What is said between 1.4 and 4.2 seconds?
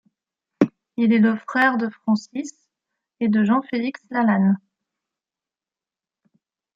frère de Francis et de Jean-Félix